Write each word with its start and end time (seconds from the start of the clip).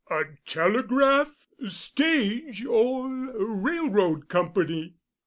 A 0.09 0.23
telegraph, 0.47 1.47
stage, 1.67 2.65
or 2.65 3.07
railroad 3.07 4.29
company?" 4.29 4.95